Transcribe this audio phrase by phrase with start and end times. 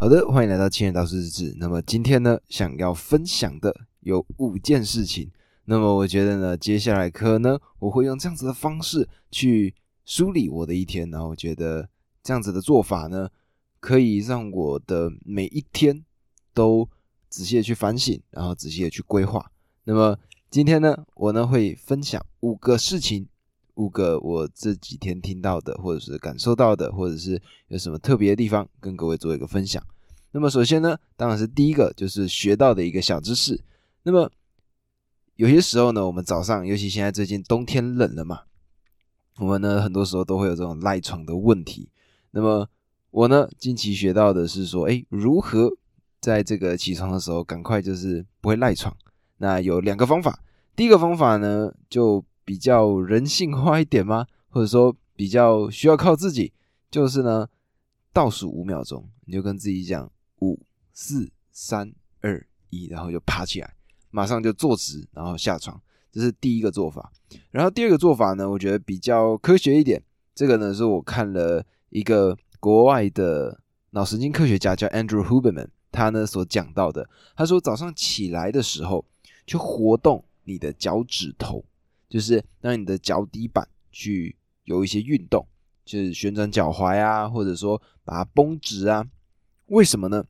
[0.00, 1.54] 好的，欢迎来到青年导师日志。
[1.58, 5.30] 那么今天呢，想要分享的有五件事情。
[5.66, 9.74] 那么我觉得呢，接下来可能我会用这样子的方式去
[10.06, 11.10] 梳理我的一天。
[11.10, 11.86] 然后我觉得
[12.22, 13.28] 这样子的做法呢，
[13.78, 16.02] 可以让我的每一天
[16.54, 16.88] 都
[17.28, 19.52] 仔细的去反省，然后仔细的去规划。
[19.84, 23.28] 那么今天呢，我呢会分享五个事情，
[23.74, 29.82] 五个我这几天听到的，或者是感受到的，或者是有什么特别的地方，跟各位做一个分享。
[30.32, 33.60] 那么首先呢，当然是第一个就是学到的一个小知识。
[34.02, 34.30] 那么
[35.36, 38.42] 有些时候呢，我们早上，尤其现在最近冬天冷了嘛，
[39.38, 41.88] 我们呢很多时候都会有这种赖床的问题。
[42.30, 42.68] 那么
[43.10, 45.68] 我呢近期学到的是说，哎，如何
[46.20, 48.94] 在这个起床的时候赶快就是不会赖床。
[49.38, 50.38] 那有两个方法，
[50.76, 54.26] 第一个方法呢就比较人性化一点吗？
[54.50, 56.52] 或者说比较需要靠自己，
[56.90, 57.48] 就是呢
[58.12, 60.58] 倒数五秒钟，你就跟自己讲五
[60.92, 61.92] 四三
[62.22, 63.72] 二一，然后就爬起来，
[64.10, 67.12] 马上就坐直，然后下床，这是第一个做法。
[67.52, 70.02] 然后第二个做法呢，我觉得比较科学一点，
[70.34, 79.04] 这个呢是我看了一个国外的脑神经科学家叫 Andrew Huberman，他呢所讲到的，他说早上起来的时候。
[79.46, 81.64] 去活动你的脚趾头，
[82.10, 85.46] 就是让你的脚底板去有一些运动，
[85.86, 89.06] 就是旋转脚踝啊，或者说把它绷直啊。
[89.66, 90.22] 为什么呢？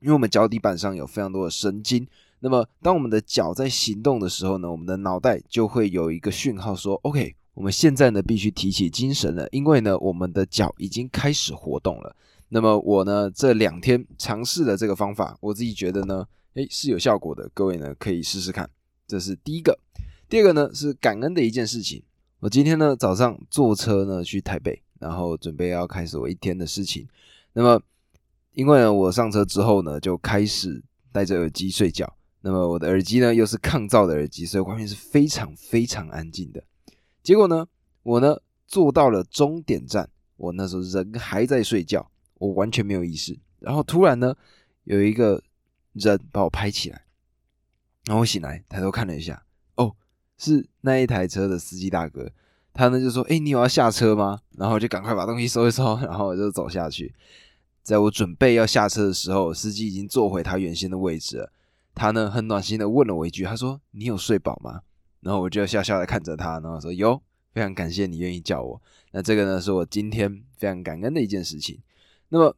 [0.00, 2.06] 因为我们脚底板上有非常多的神经。
[2.40, 12.14] 那么，当我们的脚在行动的时候呢，我们的脑袋就会有一个讯号说：“OK，我们现在呢必须提起精神了，因为呢我们的脚已经开始活动了。”
[12.50, 16.26] 那么我呢这两天尝试了这个方法，我自己觉得呢。
[16.56, 18.70] 哎，是有效果的，各位呢可以试试看。
[19.08, 19.76] 这是第一个，
[20.28, 22.02] 第二个呢是感恩的一件事情。
[22.40, 27.08] 我今天呢早上坐车呢去台北，然后准备要开始我一天的事情。
[27.52, 27.82] 那么，
[28.52, 32.16] 因为呢我上车之后呢就开始戴着耳机睡觉。
[32.40, 36.62] 那么我的耳机呢又是抗噪的耳机，所以外面是非常非常安静的。
[37.22, 37.66] 结果呢
[38.02, 43.38] 我呢坐到了终点站，我那时候人还在睡觉，我完全没有意识。
[43.60, 44.34] 然后突然呢
[44.84, 45.42] 有一个。
[45.94, 47.04] 人把我拍起来，
[48.06, 49.40] 然后我醒来抬头看了一下，
[50.36, 52.30] 是那一台车的司机大哥，
[52.72, 57.14] 他呢就说：“哎，你有要下车吗？”然后就赶快把东西收一收， 然后就走下去。
[57.82, 61.52] 在我准备要下车的时候，司机已经坐回他原先的位置了。
[61.94, 64.80] 他呢很暖心的问了我一句：“他说你有睡饱吗？”
[65.20, 67.20] 然后我就笑笑的看着他，然后说：“有，
[67.52, 71.80] 非常感谢你愿意叫我。”那这个呢是我今天非常感恩的一件事情。
[72.30, 72.56] 那么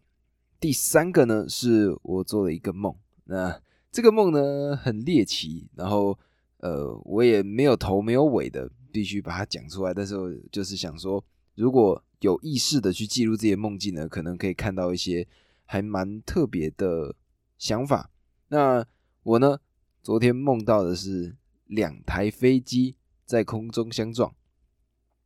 [0.59, 2.95] 第三个呢是我做了一个梦。
[3.25, 3.61] 那
[3.93, 6.19] 这个梦呢很猎奇，然后
[6.59, 9.93] 呃我也没有头没有尾的，必须把它讲出来。
[9.93, 10.15] 但是
[10.51, 11.25] 就是想说，
[11.55, 15.27] 如果有意识的去记录这些梦境呢，可能可以看到一些
[15.65, 17.15] 还蛮特别的
[17.59, 18.11] 想法。
[18.49, 18.85] 那
[19.23, 19.59] 我呢
[20.03, 24.35] 昨天梦到的是两台飞机在空中相撞，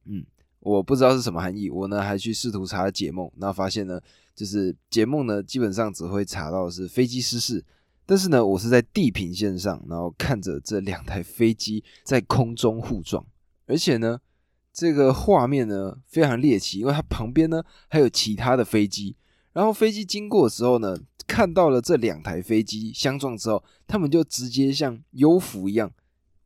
[0.07, 0.27] 嗯，
[0.59, 1.71] 我不知道是什么含义。
[1.71, 4.01] 我呢还去试图查解梦，那发现呢
[4.35, 7.65] 就是解梦呢基本上只会查到是飞机失事。
[8.11, 13.25] 但是呢，我是在地平线上，然后看着这两台飞机在空中互撞，
[13.67, 14.21] 而且呢，
[14.73, 19.15] 这个画面呢非常猎奇，因为它旁边呢还有其他的飞机，
[19.53, 25.93] 然后飞机经过的时候呢，看到了这两台飞机相撞之后，他们就直接像优浮一样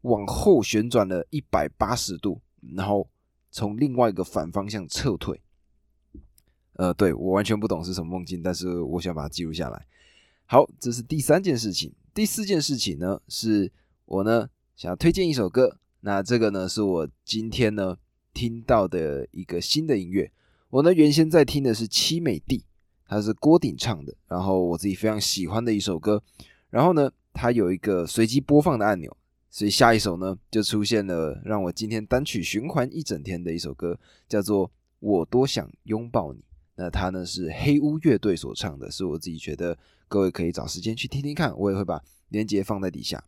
[0.02, 2.42] 往后旋转了一百八十度，
[2.74, 3.08] 然后
[3.50, 5.40] 从另外一个反方向撤退。
[6.74, 9.86] 呃，对我完全不懂是什么梦境，但是我想把它记录下来。
[10.46, 11.92] 好，这是第三件事情。
[12.12, 13.72] 第四件事情呢，是
[14.04, 15.78] 我呢想要推荐一首歌。
[16.00, 17.96] 那这个呢，是我今天呢
[18.34, 20.30] 听到的一个新的音乐。
[20.68, 22.58] 我呢原先在听的是《七美地》，
[23.06, 26.22] 它是郭顶唱的，然后我自己非常喜欢的一首歌。
[26.68, 29.16] 然后呢，它有一个随机播放的按钮，
[29.50, 34.68] 所以下一首呢就出现了让我今天单曲循环一整天的一首歌，叫做
[35.00, 36.40] 《我多想拥抱你》。
[36.76, 39.78] 那它呢是黑屋乐队所唱的，是我自己觉得。
[40.06, 43.24] 各位可以找时间去听听看，我也会把链接放在底下。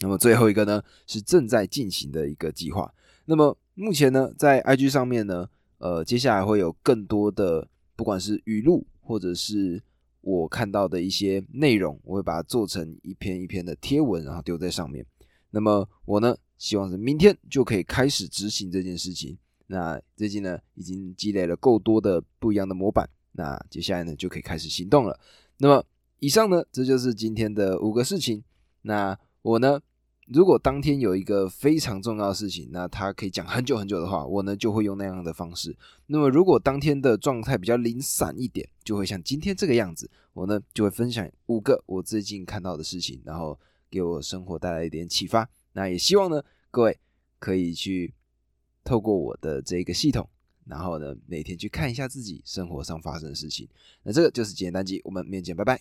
[0.00, 2.92] 那么最后一个呢，是正在进行的一个计划。
[3.24, 5.48] 那么目前呢，在 IG 上面呢，
[5.78, 9.82] 呃，接下来会有更多的，不管是语录或者是
[10.20, 15.06] 我看到的一些内容，我会把它做成一篇一篇的贴文，然后丢在上面。
[15.50, 19.38] 那么我呢，希望是明天就可以开始执行这件事情。
[19.68, 25.18] 那最近呢，已经积累了够多的不一样的模板，那接下来呢，就可以开始行动了。
[25.58, 25.84] 那么
[26.18, 28.42] 以上呢，这就是今天的五个事情。
[28.82, 29.80] 那我呢，
[30.26, 35.76] 如果当天有一个非常重要的事情，那他可以讲很久很久的话，我呢就会用那样的方式。
[36.06, 43.58] 那么如果当天的状态比较零散一点，就会像今天这个样子，我呢就会分享五个我最近看到的事情，然后
[43.90, 45.48] 给我生活带来一点启发。
[45.74, 46.98] 那也希望呢各位
[47.38, 48.14] 可以去
[48.88, 50.26] 透过我的这个系统，
[50.64, 53.68] 然后呢每天去看一下自己生活上发生的事情。
[54.02, 55.76] 那这个就是简单记，我们明天见，拜拜。